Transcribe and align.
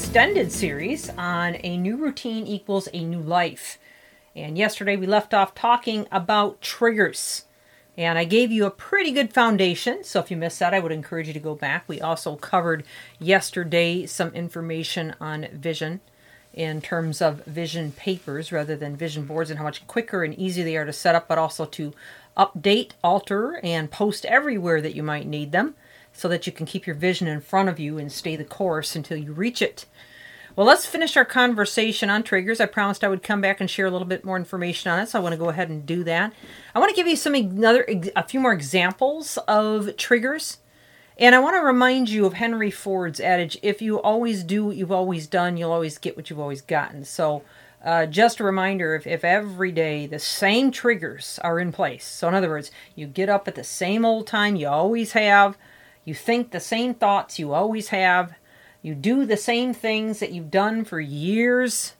extended 0.00 0.50
series 0.50 1.10
on 1.10 1.58
a 1.62 1.76
new 1.76 1.94
routine 1.94 2.46
equals 2.46 2.88
a 2.94 3.04
new 3.04 3.20
life. 3.20 3.78
And 4.34 4.56
yesterday 4.56 4.96
we 4.96 5.06
left 5.06 5.34
off 5.34 5.54
talking 5.54 6.06
about 6.10 6.62
triggers. 6.62 7.44
And 7.98 8.18
I 8.18 8.24
gave 8.24 8.50
you 8.50 8.64
a 8.64 8.70
pretty 8.70 9.12
good 9.12 9.30
foundation. 9.34 10.02
So 10.02 10.18
if 10.18 10.30
you 10.30 10.38
missed 10.38 10.58
that, 10.60 10.72
I 10.72 10.80
would 10.80 10.90
encourage 10.90 11.26
you 11.26 11.34
to 11.34 11.38
go 11.38 11.54
back. 11.54 11.84
We 11.86 12.00
also 12.00 12.36
covered 12.36 12.82
yesterday 13.18 14.06
some 14.06 14.30
information 14.30 15.14
on 15.20 15.46
vision 15.52 16.00
in 16.54 16.80
terms 16.80 17.20
of 17.20 17.44
vision 17.44 17.92
papers 17.92 18.50
rather 18.50 18.76
than 18.76 18.96
vision 18.96 19.26
boards 19.26 19.50
and 19.50 19.58
how 19.58 19.64
much 19.64 19.86
quicker 19.86 20.24
and 20.24 20.34
easier 20.34 20.64
they 20.64 20.78
are 20.78 20.86
to 20.86 20.94
set 20.94 21.14
up, 21.14 21.28
but 21.28 21.38
also 21.38 21.66
to 21.66 21.92
update, 22.38 22.92
alter, 23.04 23.60
and 23.62 23.90
post 23.90 24.24
everywhere 24.24 24.80
that 24.80 24.96
you 24.96 25.02
might 25.02 25.26
need 25.26 25.52
them 25.52 25.74
so 26.12 26.28
that 26.28 26.46
you 26.46 26.52
can 26.52 26.66
keep 26.66 26.86
your 26.86 26.96
vision 26.96 27.26
in 27.26 27.40
front 27.40 27.68
of 27.68 27.78
you 27.78 27.98
and 27.98 28.10
stay 28.10 28.36
the 28.36 28.44
course 28.44 28.96
until 28.96 29.16
you 29.16 29.32
reach 29.32 29.62
it. 29.62 29.86
Well, 30.56 30.66
let's 30.66 30.84
finish 30.84 31.16
our 31.16 31.24
conversation 31.24 32.10
on 32.10 32.22
triggers. 32.22 32.60
I 32.60 32.66
promised 32.66 33.04
I 33.04 33.08
would 33.08 33.22
come 33.22 33.40
back 33.40 33.60
and 33.60 33.70
share 33.70 33.86
a 33.86 33.90
little 33.90 34.06
bit 34.06 34.24
more 34.24 34.36
information 34.36 34.90
on 34.90 35.00
it, 35.00 35.08
so 35.08 35.18
I 35.18 35.22
want 35.22 35.32
to 35.32 35.38
go 35.38 35.48
ahead 35.48 35.70
and 35.70 35.86
do 35.86 36.02
that. 36.04 36.32
I 36.74 36.78
want 36.78 36.90
to 36.90 36.96
give 36.96 37.06
you 37.06 37.16
some 37.16 37.34
another 37.34 37.86
a 38.16 38.24
few 38.24 38.40
more 38.40 38.52
examples 38.52 39.38
of 39.48 39.96
triggers. 39.96 40.58
And 41.16 41.34
I 41.34 41.38
want 41.38 41.54
to 41.54 41.60
remind 41.60 42.08
you 42.08 42.26
of 42.26 42.34
Henry 42.34 42.70
Ford's 42.70 43.20
adage 43.20 43.58
if 43.62 43.80
you 43.80 44.00
always 44.00 44.42
do 44.42 44.64
what 44.64 44.76
you've 44.76 44.90
always 44.90 45.26
done, 45.26 45.56
you'll 45.56 45.72
always 45.72 45.98
get 45.98 46.16
what 46.16 46.30
you've 46.30 46.40
always 46.40 46.62
gotten. 46.62 47.04
So, 47.04 47.42
uh, 47.84 48.06
just 48.06 48.40
a 48.40 48.44
reminder 48.44 48.94
if, 48.94 49.06
if 49.06 49.24
every 49.24 49.70
day 49.70 50.06
the 50.06 50.18
same 50.18 50.70
triggers 50.70 51.38
are 51.42 51.58
in 51.58 51.72
place, 51.72 52.04
so 52.04 52.28
in 52.28 52.34
other 52.34 52.48
words, 52.48 52.70
you 52.94 53.06
get 53.06 53.28
up 53.28 53.48
at 53.48 53.54
the 53.54 53.64
same 53.64 54.04
old 54.04 54.26
time 54.26 54.56
you 54.56 54.68
always 54.68 55.12
have, 55.12 55.56
you 56.04 56.14
think 56.14 56.50
the 56.50 56.60
same 56.60 56.94
thoughts 56.94 57.38
you 57.38 57.52
always 57.52 57.88
have. 57.88 58.34
You 58.82 58.94
do 58.94 59.26
the 59.26 59.36
same 59.36 59.74
things 59.74 60.20
that 60.20 60.32
you've 60.32 60.50
done 60.50 60.84
for 60.84 61.00
years. 61.00 61.94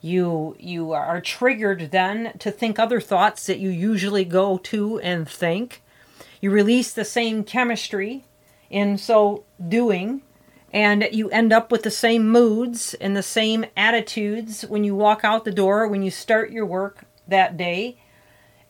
You 0.00 0.56
you 0.58 0.92
are 0.92 1.20
triggered 1.20 1.90
then 1.90 2.36
to 2.38 2.50
think 2.50 2.78
other 2.78 3.00
thoughts 3.00 3.46
that 3.46 3.58
you 3.58 3.70
usually 3.70 4.24
go 4.24 4.58
to 4.58 4.98
and 5.00 5.28
think. 5.28 5.82
You 6.40 6.50
release 6.50 6.92
the 6.92 7.04
same 7.04 7.44
chemistry 7.44 8.24
in 8.70 8.96
so 8.96 9.44
doing 9.66 10.22
and 10.72 11.08
you 11.10 11.28
end 11.30 11.52
up 11.52 11.72
with 11.72 11.82
the 11.82 11.90
same 11.90 12.30
moods 12.30 12.94
and 12.94 13.16
the 13.16 13.22
same 13.22 13.66
attitudes 13.76 14.62
when 14.62 14.84
you 14.84 14.94
walk 14.94 15.24
out 15.24 15.44
the 15.44 15.50
door 15.50 15.88
when 15.88 16.02
you 16.02 16.10
start 16.10 16.52
your 16.52 16.64
work 16.64 17.04
that 17.26 17.56
day 17.56 17.96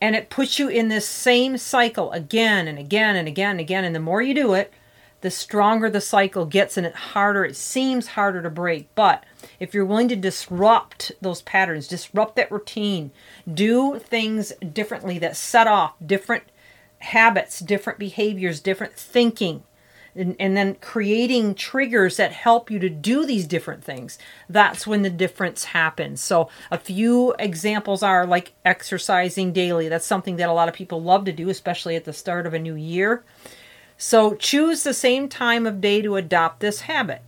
and 0.00 0.14
it 0.14 0.30
puts 0.30 0.58
you 0.58 0.68
in 0.68 0.88
this 0.88 1.08
same 1.08 1.58
cycle 1.58 2.12
again 2.12 2.68
and 2.68 2.78
again 2.78 3.16
and 3.16 3.28
again 3.28 3.52
and 3.52 3.60
again. 3.60 3.84
And 3.84 3.94
the 3.94 4.00
more 4.00 4.22
you 4.22 4.34
do 4.34 4.54
it, 4.54 4.72
the 5.20 5.30
stronger 5.30 5.90
the 5.90 6.00
cycle 6.00 6.44
gets 6.46 6.76
and 6.76 6.86
it 6.86 6.94
harder, 6.94 7.44
it 7.44 7.56
seems 7.56 8.08
harder 8.08 8.40
to 8.42 8.50
break. 8.50 8.88
But 8.94 9.24
if 9.58 9.74
you're 9.74 9.84
willing 9.84 10.08
to 10.08 10.16
disrupt 10.16 11.12
those 11.20 11.42
patterns, 11.42 11.88
disrupt 11.88 12.36
that 12.36 12.52
routine, 12.52 13.10
do 13.52 13.98
things 13.98 14.52
differently 14.72 15.18
that 15.18 15.36
set 15.36 15.66
off 15.66 15.94
different 16.04 16.44
habits, 17.00 17.58
different 17.58 17.98
behaviors, 17.98 18.60
different 18.60 18.94
thinking, 18.94 19.64
and, 20.18 20.36
and 20.38 20.56
then 20.56 20.74
creating 20.76 21.54
triggers 21.54 22.16
that 22.16 22.32
help 22.32 22.70
you 22.70 22.78
to 22.80 22.88
do 22.88 23.24
these 23.24 23.46
different 23.46 23.84
things. 23.84 24.18
That's 24.48 24.86
when 24.86 25.02
the 25.02 25.10
difference 25.10 25.64
happens. 25.64 26.20
So 26.20 26.48
a 26.70 26.78
few 26.78 27.34
examples 27.38 28.02
are 28.02 28.26
like 28.26 28.52
exercising 28.64 29.52
daily. 29.52 29.88
That's 29.88 30.06
something 30.06 30.36
that 30.36 30.48
a 30.48 30.52
lot 30.52 30.68
of 30.68 30.74
people 30.74 31.02
love 31.02 31.24
to 31.26 31.32
do 31.32 31.48
especially 31.48 31.96
at 31.96 32.04
the 32.04 32.12
start 32.12 32.46
of 32.46 32.54
a 32.54 32.58
new 32.58 32.74
year. 32.74 33.22
So 33.96 34.34
choose 34.34 34.82
the 34.82 34.94
same 34.94 35.28
time 35.28 35.66
of 35.66 35.80
day 35.80 36.02
to 36.02 36.16
adopt 36.16 36.60
this 36.60 36.82
habit. 36.82 37.22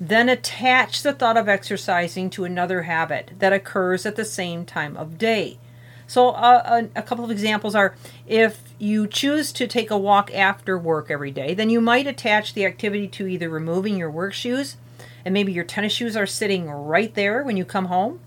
Then 0.00 0.28
attach 0.28 1.02
the 1.02 1.12
thought 1.12 1.36
of 1.36 1.48
exercising 1.48 2.28
to 2.30 2.44
another 2.44 2.82
habit 2.82 3.32
that 3.38 3.52
occurs 3.52 4.04
at 4.04 4.16
the 4.16 4.24
same 4.24 4.64
time 4.64 4.96
of 4.96 5.18
day 5.18 5.58
so, 6.06 6.30
uh, 6.30 6.82
a, 6.94 7.02
couple 7.02 7.24
of 7.24 7.30
examples 7.30 7.74
are 7.74 7.94
if 8.26 8.60
you 8.78 9.06
choose 9.06 9.52
to 9.52 9.66
take 9.66 9.90
a 9.90 9.96
walk 9.96 10.32
after 10.34 10.78
work 10.78 11.10
every 11.10 11.30
day, 11.30 11.54
then 11.54 11.70
you 11.70 11.80
might 11.80 12.06
attach 12.06 12.54
the 12.54 12.64
activity 12.64 13.08
to 13.08 13.26
either 13.26 13.48
removing 13.48 13.96
your 13.96 14.10
work 14.10 14.32
shoes, 14.32 14.76
and 15.24 15.32
maybe 15.32 15.52
your 15.52 15.64
tennis 15.64 15.92
shoes 15.92 16.16
are 16.16 16.26
sitting 16.26 16.68
right 16.70 17.14
there 17.14 17.42
when 17.42 17.56
you 17.56 17.64
come 17.64 17.86
home, 17.86 18.20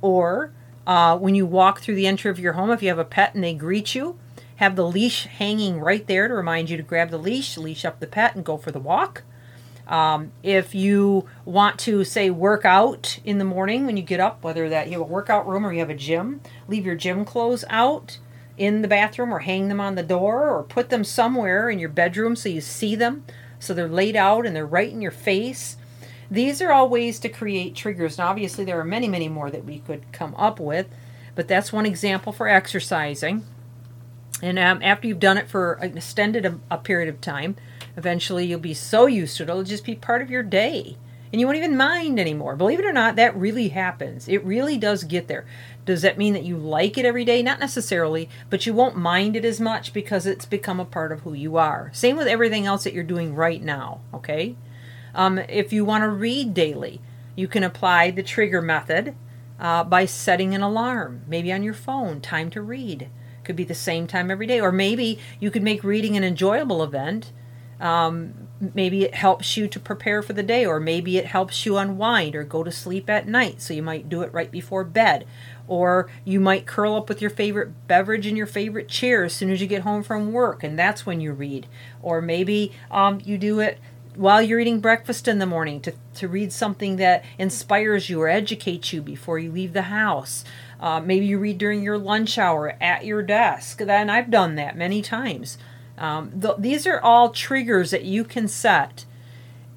or 0.00 0.52
uh, 0.86 1.16
when 1.18 1.34
you 1.34 1.46
walk 1.46 1.80
through 1.80 1.94
the 1.94 2.06
entry 2.06 2.30
of 2.30 2.38
your 2.38 2.54
home, 2.54 2.70
if 2.70 2.82
you 2.82 2.88
have 2.88 2.98
a 2.98 3.04
pet 3.04 3.34
and 3.34 3.44
they 3.44 3.54
greet 3.54 3.94
you, 3.94 4.18
have 4.56 4.76
the 4.76 4.86
leash 4.86 5.26
hanging 5.26 5.80
right 5.80 6.06
there 6.06 6.28
to 6.28 6.34
remind 6.34 6.68
you 6.68 6.76
to 6.76 6.82
grab 6.82 7.10
the 7.10 7.18
leash, 7.18 7.56
leash 7.56 7.84
up 7.84 8.00
the 8.00 8.06
pet, 8.06 8.34
and 8.34 8.44
go 8.44 8.56
for 8.56 8.70
the 8.70 8.80
walk. 8.80 9.22
Um, 9.90 10.30
if 10.44 10.72
you 10.72 11.28
want 11.44 11.80
to 11.80 12.04
say 12.04 12.30
work 12.30 12.64
out 12.64 13.18
in 13.24 13.38
the 13.38 13.44
morning 13.44 13.86
when 13.86 13.96
you 13.96 14.04
get 14.04 14.20
up, 14.20 14.42
whether 14.44 14.68
that 14.68 14.86
you 14.86 14.92
have 14.92 15.00
a 15.02 15.12
workout 15.12 15.48
room 15.48 15.66
or 15.66 15.72
you 15.72 15.80
have 15.80 15.90
a 15.90 15.94
gym, 15.94 16.40
leave 16.68 16.86
your 16.86 16.94
gym 16.94 17.24
clothes 17.24 17.64
out 17.68 18.18
in 18.56 18.82
the 18.82 18.88
bathroom 18.88 19.34
or 19.34 19.40
hang 19.40 19.68
them 19.68 19.80
on 19.80 19.96
the 19.96 20.02
door 20.04 20.48
or 20.48 20.62
put 20.62 20.90
them 20.90 21.02
somewhere 21.02 21.68
in 21.68 21.80
your 21.80 21.88
bedroom 21.88 22.36
so 22.36 22.48
you 22.48 22.60
see 22.60 22.94
them 22.94 23.24
so 23.58 23.74
they're 23.74 23.88
laid 23.88 24.16
out 24.16 24.46
and 24.46 24.54
they're 24.54 24.64
right 24.66 24.90
in 24.90 25.02
your 25.02 25.10
face. 25.10 25.76
These 26.30 26.62
are 26.62 26.72
all 26.72 26.88
ways 26.88 27.18
to 27.20 27.28
create 27.28 27.74
triggers. 27.74 28.18
And 28.18 28.28
obviously, 28.28 28.64
there 28.64 28.78
are 28.80 28.84
many, 28.84 29.08
many 29.08 29.28
more 29.28 29.50
that 29.50 29.64
we 29.64 29.80
could 29.80 30.12
come 30.12 30.34
up 30.36 30.60
with, 30.60 30.86
but 31.34 31.48
that's 31.48 31.72
one 31.72 31.84
example 31.84 32.32
for 32.32 32.48
exercising. 32.48 33.44
And 34.40 34.58
um, 34.58 34.82
after 34.82 35.08
you've 35.08 35.20
done 35.20 35.36
it 35.36 35.48
for 35.48 35.74
an 35.74 35.96
extended 35.96 36.46
a, 36.46 36.60
a 36.70 36.78
period 36.78 37.08
of 37.08 37.20
time, 37.20 37.56
Eventually, 37.96 38.46
you'll 38.46 38.60
be 38.60 38.74
so 38.74 39.06
used 39.06 39.36
to 39.36 39.42
it, 39.42 39.48
it'll 39.48 39.62
just 39.62 39.84
be 39.84 39.94
part 39.94 40.22
of 40.22 40.30
your 40.30 40.42
day. 40.42 40.96
And 41.32 41.38
you 41.38 41.46
won't 41.46 41.58
even 41.58 41.76
mind 41.76 42.18
anymore. 42.18 42.56
Believe 42.56 42.80
it 42.80 42.84
or 42.84 42.92
not, 42.92 43.14
that 43.16 43.36
really 43.36 43.68
happens. 43.68 44.26
It 44.26 44.44
really 44.44 44.76
does 44.76 45.04
get 45.04 45.28
there. 45.28 45.46
Does 45.84 46.02
that 46.02 46.18
mean 46.18 46.34
that 46.34 46.42
you 46.42 46.56
like 46.56 46.98
it 46.98 47.04
every 47.04 47.24
day? 47.24 47.40
Not 47.42 47.60
necessarily, 47.60 48.28
but 48.48 48.66
you 48.66 48.74
won't 48.74 48.96
mind 48.96 49.36
it 49.36 49.44
as 49.44 49.60
much 49.60 49.92
because 49.92 50.26
it's 50.26 50.44
become 50.44 50.80
a 50.80 50.84
part 50.84 51.12
of 51.12 51.20
who 51.20 51.32
you 51.32 51.56
are. 51.56 51.90
Same 51.94 52.16
with 52.16 52.26
everything 52.26 52.66
else 52.66 52.82
that 52.82 52.94
you're 52.94 53.04
doing 53.04 53.34
right 53.36 53.62
now, 53.62 54.00
okay? 54.12 54.56
Um, 55.14 55.38
if 55.38 55.72
you 55.72 55.84
want 55.84 56.02
to 56.02 56.08
read 56.08 56.52
daily, 56.52 57.00
you 57.36 57.46
can 57.46 57.62
apply 57.62 58.10
the 58.10 58.24
trigger 58.24 58.60
method 58.60 59.14
uh, 59.60 59.84
by 59.84 60.06
setting 60.06 60.54
an 60.54 60.62
alarm, 60.62 61.22
maybe 61.28 61.52
on 61.52 61.62
your 61.62 61.74
phone, 61.74 62.20
time 62.20 62.50
to 62.50 62.62
read. 62.62 63.08
Could 63.44 63.56
be 63.56 63.64
the 63.64 63.74
same 63.74 64.06
time 64.06 64.30
every 64.30 64.46
day. 64.46 64.60
Or 64.60 64.72
maybe 64.72 65.18
you 65.38 65.50
could 65.50 65.62
make 65.62 65.84
reading 65.84 66.16
an 66.16 66.24
enjoyable 66.24 66.82
event 66.82 67.32
um, 67.80 68.34
maybe 68.74 69.04
it 69.04 69.14
helps 69.14 69.56
you 69.56 69.66
to 69.68 69.80
prepare 69.80 70.22
for 70.22 70.34
the 70.34 70.42
day, 70.42 70.66
or 70.66 70.78
maybe 70.78 71.16
it 71.16 71.26
helps 71.26 71.64
you 71.64 71.78
unwind 71.78 72.36
or 72.36 72.44
go 72.44 72.62
to 72.62 72.70
sleep 72.70 73.08
at 73.08 73.26
night. 73.26 73.60
So 73.62 73.74
you 73.74 73.82
might 73.82 74.08
do 74.08 74.22
it 74.22 74.32
right 74.32 74.50
before 74.50 74.84
bed. 74.84 75.26
Or 75.66 76.10
you 76.24 76.40
might 76.40 76.66
curl 76.66 76.94
up 76.94 77.08
with 77.08 77.20
your 77.20 77.30
favorite 77.30 77.86
beverage 77.86 78.26
in 78.26 78.36
your 78.36 78.46
favorite 78.46 78.88
chair 78.88 79.24
as 79.24 79.32
soon 79.32 79.50
as 79.50 79.60
you 79.60 79.66
get 79.66 79.82
home 79.82 80.02
from 80.02 80.32
work, 80.32 80.62
and 80.62 80.78
that's 80.78 81.06
when 81.06 81.20
you 81.20 81.32
read. 81.32 81.66
Or 82.02 82.20
maybe 82.20 82.72
um, 82.90 83.20
you 83.24 83.38
do 83.38 83.60
it 83.60 83.78
while 84.16 84.42
you're 84.42 84.60
eating 84.60 84.80
breakfast 84.80 85.28
in 85.28 85.38
the 85.38 85.46
morning 85.46 85.80
to, 85.80 85.94
to 86.16 86.26
read 86.26 86.52
something 86.52 86.96
that 86.96 87.24
inspires 87.38 88.10
you 88.10 88.20
or 88.20 88.28
educates 88.28 88.92
you 88.92 89.00
before 89.00 89.38
you 89.38 89.52
leave 89.52 89.72
the 89.72 89.82
house. 89.82 90.44
Uh, 90.80 91.00
maybe 91.00 91.26
you 91.26 91.38
read 91.38 91.56
during 91.56 91.82
your 91.82 91.96
lunch 91.96 92.36
hour 92.36 92.76
at 92.80 93.04
your 93.04 93.22
desk. 93.22 93.78
Then 93.78 94.10
I've 94.10 94.30
done 94.30 94.56
that 94.56 94.76
many 94.76 95.00
times. 95.00 95.56
Um, 96.00 96.40
th- 96.40 96.56
these 96.58 96.86
are 96.86 97.00
all 97.00 97.30
triggers 97.30 97.90
that 97.90 98.04
you 98.04 98.24
can 98.24 98.48
set, 98.48 99.04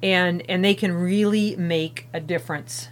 and 0.02 0.42
and 0.48 0.64
they 0.64 0.74
can 0.74 0.92
really 0.92 1.54
make 1.56 2.08
a 2.12 2.20
difference. 2.20 2.88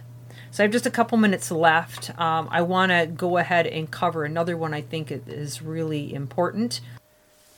So 0.51 0.63
I 0.63 0.65
have 0.65 0.71
just 0.71 0.85
a 0.85 0.91
couple 0.91 1.17
minutes 1.17 1.49
left. 1.49 2.11
Um, 2.19 2.47
I 2.51 2.61
want 2.61 2.91
to 2.91 3.07
go 3.07 3.37
ahead 3.37 3.65
and 3.65 3.89
cover 3.89 4.23
another 4.23 4.55
one 4.55 4.71
I 4.71 4.81
think 4.81 5.11
is 5.11 5.63
really 5.63 6.13
important. 6.13 6.79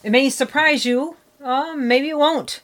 It 0.02 0.12
may 0.12 0.30
surprise 0.30 0.86
you, 0.86 1.18
uh, 1.44 1.74
maybe 1.76 2.10
it 2.10 2.18
won't. 2.18 2.62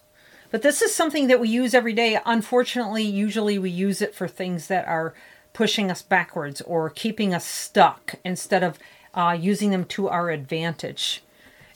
But 0.50 0.62
this 0.62 0.82
is 0.82 0.96
something 0.96 1.28
that 1.28 1.40
we 1.40 1.50
use 1.50 1.74
every 1.74 1.94
day. 1.94 2.18
Unfortunately, 2.26 3.04
usually 3.04 3.58
we 3.58 3.70
use 3.70 4.02
it 4.02 4.16
for 4.16 4.28
things 4.28 4.68
that 4.68 4.88
are 4.88 5.14
pushing 5.54 5.92
us 5.92 6.02
backwards 6.02 6.62
or 6.62 6.90
keeping 6.90 7.34
us 7.34 7.46
stuck 7.46 8.16
instead 8.24 8.64
of 8.64 8.80
uh, 9.14 9.38
using 9.38 9.72
them 9.72 9.84
to 9.86 10.08
our 10.08 10.30
advantage. 10.30 11.24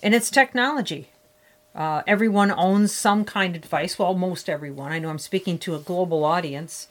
And 0.02 0.14
it's 0.14 0.30
technology. 0.30 1.10
Uh, 1.76 2.02
everyone 2.08 2.52
owns 2.52 2.94
some 2.94 3.26
kind 3.26 3.56
of 3.56 3.62
device. 3.62 4.00
Well, 4.00 4.14
most 4.14 4.50
everyone. 4.50 4.94
I 4.94 5.00
know 5.00 5.10
I'm 5.10 5.20
speaking 5.20 5.58
to 5.60 5.76
a 5.76 5.80
global 5.80 6.24
audience. 6.24 6.88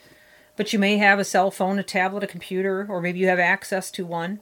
but 0.56 0.72
you 0.72 0.78
may 0.78 0.98
have 0.98 1.19
a 1.19 1.25
cell 1.25 1.50
phone, 1.50 1.81
a 1.81 1.82
tablet, 1.82 2.22
a 2.22 2.28
computer, 2.28 2.86
or 2.88 3.00
maybe 3.00 3.19
you 3.19 3.26
have 3.26 3.40
access 3.40 3.90
to 3.90 4.06
one. 4.06 4.38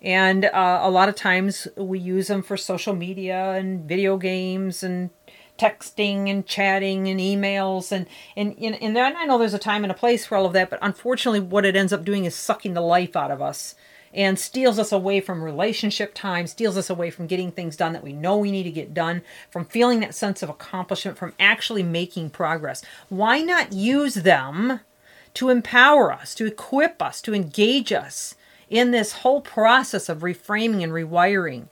And 0.00 0.44
uh, 0.44 0.80
a 0.82 0.90
lot 0.90 1.08
of 1.08 1.16
times 1.16 1.66
we 1.76 1.98
use 1.98 2.28
them 2.28 2.42
for 2.42 2.56
social 2.56 2.94
media 2.94 3.52
and 3.52 3.84
video 3.84 4.16
games 4.16 4.82
and 4.82 5.10
texting 5.58 6.30
and 6.30 6.46
chatting 6.46 7.08
and 7.08 7.20
emails 7.20 7.92
and 7.92 8.06
and 8.34 8.56
and, 8.58 8.96
then 8.96 9.14
I 9.16 9.26
know 9.26 9.36
there's 9.36 9.52
a 9.52 9.58
time 9.58 9.84
and 9.84 9.90
a 9.90 9.94
place 9.94 10.24
for 10.24 10.36
all 10.36 10.46
of 10.46 10.54
that, 10.54 10.70
but 10.70 10.78
unfortunately, 10.80 11.40
what 11.40 11.66
it 11.66 11.76
ends 11.76 11.92
up 11.92 12.04
doing 12.04 12.24
is 12.24 12.34
sucking 12.34 12.74
the 12.74 12.80
life 12.80 13.14
out 13.14 13.30
of 13.30 13.42
us 13.42 13.74
and 14.12 14.38
steals 14.38 14.78
us 14.78 14.92
away 14.92 15.20
from 15.20 15.42
relationship 15.42 16.12
time, 16.14 16.46
steals 16.46 16.76
us 16.76 16.90
away 16.90 17.10
from 17.10 17.26
getting 17.26 17.52
things 17.52 17.76
done 17.76 17.92
that 17.92 18.02
we 18.02 18.12
know 18.12 18.36
we 18.36 18.50
need 18.50 18.64
to 18.64 18.70
get 18.70 18.92
done, 18.92 19.22
from 19.50 19.64
feeling 19.64 20.00
that 20.00 20.14
sense 20.14 20.42
of 20.42 20.48
accomplishment, 20.48 21.16
from 21.16 21.34
actually 21.38 21.82
making 21.82 22.30
progress. 22.30 22.82
Why 23.08 23.40
not 23.40 23.72
use 23.72 24.14
them 24.14 24.80
to 25.34 25.48
empower 25.48 26.12
us, 26.12 26.34
to 26.34 26.46
equip 26.46 27.00
us, 27.00 27.20
to 27.22 27.34
engage 27.34 27.92
us 27.92 28.34
in 28.68 28.90
this 28.90 29.12
whole 29.12 29.40
process 29.40 30.08
of 30.08 30.18
reframing 30.18 30.82
and 30.82 30.92
rewiring? 30.92 31.68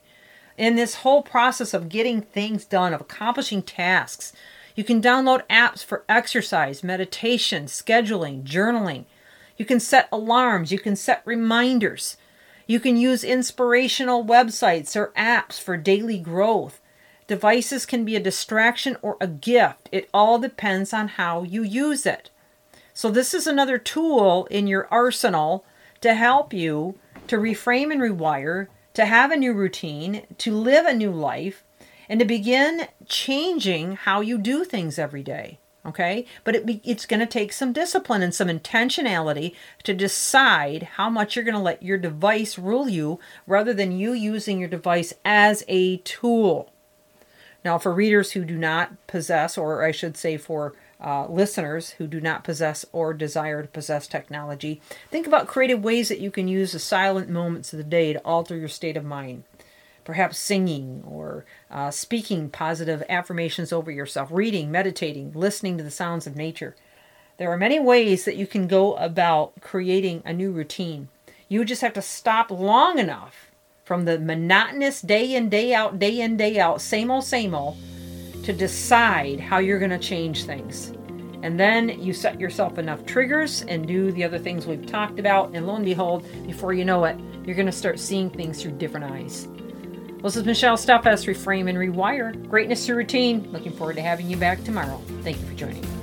in 0.59 0.75
this 0.75 0.95
whole 0.95 1.23
process 1.23 1.73
of 1.73 1.87
getting 1.87 2.21
things 2.21 2.65
done, 2.65 2.93
of 2.93 2.99
accomplishing 2.99 3.63
tasks. 3.63 4.33
You 4.75 4.83
can 4.83 5.01
download 5.01 5.47
apps 5.49 5.83
for 5.83 6.03
exercise, 6.09 6.83
meditation, 6.83 7.65
scheduling, 7.65 8.43
journaling. 8.43 9.05
You 9.55 9.63
can 9.63 9.79
set 9.79 10.09
alarms, 10.11 10.71
you 10.71 10.77
can 10.77 10.97
set 10.97 11.21
reminders. 11.25 12.17
You 12.69 12.79
can 12.79 12.97
use 12.97 13.23
inspirational 13.23 14.23
websites 14.23 14.95
or 14.95 15.11
apps 15.17 15.59
for 15.59 15.75
daily 15.75 16.19
growth. 16.19 16.79
Devices 17.25 17.83
can 17.83 18.05
be 18.05 18.15
a 18.15 18.19
distraction 18.19 18.95
or 19.01 19.17
a 19.19 19.25
gift. 19.25 19.89
It 19.91 20.07
all 20.13 20.37
depends 20.37 20.93
on 20.93 21.07
how 21.07 21.41
you 21.41 21.63
use 21.63 22.05
it. 22.05 22.29
So, 22.93 23.09
this 23.09 23.33
is 23.33 23.47
another 23.47 23.79
tool 23.79 24.45
in 24.51 24.67
your 24.67 24.87
arsenal 24.91 25.65
to 26.01 26.13
help 26.13 26.53
you 26.53 26.99
to 27.25 27.37
reframe 27.37 27.91
and 27.91 28.01
rewire 28.01 28.67
to 28.93 29.05
have 29.05 29.31
a 29.31 29.37
new 29.37 29.53
routine, 29.53 30.27
to 30.37 30.53
live 30.53 30.85
a 30.85 30.93
new 30.93 31.11
life, 31.11 31.63
and 32.07 32.19
to 32.19 32.25
begin 32.25 32.87
changing 33.07 33.95
how 33.95 34.21
you 34.21 34.37
do 34.37 34.63
things 34.63 34.99
every 34.99 35.23
day. 35.23 35.57
Okay, 35.85 36.25
but 36.43 36.55
it 36.55 36.65
be, 36.65 36.81
it's 36.83 37.05
going 37.05 37.21
to 37.21 37.25
take 37.25 37.53
some 37.53 37.71
discipline 37.71 38.21
and 38.21 38.35
some 38.35 38.49
intentionality 38.49 39.55
to 39.83 39.93
decide 39.93 40.83
how 40.95 41.09
much 41.09 41.35
you're 41.35 41.45
going 41.45 41.55
to 41.55 41.61
let 41.61 41.81
your 41.81 41.97
device 41.97 42.59
rule 42.59 42.89
you 42.89 43.17
rather 43.47 43.73
than 43.73 43.97
you 43.97 44.11
using 44.11 44.59
your 44.59 44.67
device 44.67 45.13
as 45.23 45.63
a 45.69 45.97
tool. 45.97 46.69
Now, 47.63 47.77
for 47.77 47.93
readers 47.93 48.31
who 48.31 48.43
do 48.43 48.57
not 48.57 49.07
possess, 49.07 49.57
or 49.57 49.83
I 49.83 49.91
should 49.91 50.17
say 50.17 50.35
for 50.35 50.75
uh, 51.01 51.27
listeners 51.27 51.91
who 51.91 52.07
do 52.07 52.19
not 52.19 52.43
possess 52.43 52.85
or 52.91 53.13
desire 53.13 53.61
to 53.61 53.67
possess 53.67 54.05
technology, 54.05 54.81
think 55.09 55.27
about 55.27 55.47
creative 55.47 55.83
ways 55.83 56.09
that 56.09 56.19
you 56.19 56.29
can 56.29 56.47
use 56.47 56.73
the 56.73 56.79
silent 56.79 57.29
moments 57.29 57.71
of 57.71 57.77
the 57.77 57.83
day 57.83 58.11
to 58.13 58.19
alter 58.19 58.57
your 58.57 58.67
state 58.67 58.97
of 58.97 59.05
mind. 59.05 59.43
Perhaps 60.09 60.39
singing 60.39 61.03
or 61.05 61.45
uh, 61.69 61.91
speaking 61.91 62.49
positive 62.49 63.03
affirmations 63.07 63.71
over 63.71 63.91
yourself, 63.91 64.29
reading, 64.31 64.71
meditating, 64.71 65.33
listening 65.35 65.77
to 65.77 65.83
the 65.83 65.91
sounds 65.91 66.25
of 66.25 66.35
nature. 66.35 66.75
There 67.37 67.51
are 67.51 67.57
many 67.57 67.79
ways 67.79 68.25
that 68.25 68.35
you 68.35 68.47
can 68.47 68.65
go 68.65 68.95
about 68.95 69.61
creating 69.61 70.23
a 70.25 70.33
new 70.33 70.51
routine. 70.51 71.09
You 71.47 71.63
just 71.63 71.83
have 71.83 71.93
to 71.93 72.01
stop 72.01 72.49
long 72.49 72.97
enough 72.97 73.51
from 73.85 74.05
the 74.05 74.17
monotonous 74.17 74.99
day 74.99 75.35
in, 75.35 75.47
day 75.47 75.75
out, 75.75 75.99
day 75.99 76.19
in, 76.21 76.37
day 76.37 76.57
out, 76.57 76.81
same 76.81 77.11
old, 77.11 77.25
same 77.25 77.53
old 77.53 77.77
to 78.45 78.51
decide 78.51 79.39
how 79.39 79.59
you're 79.59 79.77
going 79.77 79.91
to 79.91 79.99
change 79.99 80.45
things. 80.45 80.91
And 81.43 81.59
then 81.59 82.01
you 82.01 82.13
set 82.13 82.39
yourself 82.39 82.79
enough 82.79 83.05
triggers 83.05 83.61
and 83.61 83.87
do 83.87 84.11
the 84.11 84.23
other 84.23 84.39
things 84.39 84.65
we've 84.65 84.87
talked 84.87 85.19
about. 85.19 85.51
And 85.53 85.67
lo 85.67 85.75
and 85.75 85.85
behold, 85.85 86.25
before 86.47 86.73
you 86.73 86.83
know 86.83 87.05
it, 87.05 87.15
you're 87.45 87.55
going 87.55 87.67
to 87.67 87.71
start 87.71 87.99
seeing 87.99 88.31
things 88.31 88.59
through 88.59 88.71
different 88.71 89.05
eyes. 89.05 89.47
This 90.21 90.35
is 90.35 90.43
Michelle 90.43 90.75
Steffes, 90.75 91.25
Reframe 91.25 91.69
and 91.69 91.77
Rewire. 91.77 92.33
Greatness 92.49 92.85
to 92.87 92.95
routine. 92.95 93.49
Looking 93.53 93.71
forward 93.71 93.95
to 93.95 94.01
having 94.01 94.29
you 94.29 94.35
back 94.35 94.61
tomorrow. 94.65 95.01
Thank 95.23 95.39
you 95.39 95.47
for 95.47 95.53
joining. 95.53 95.98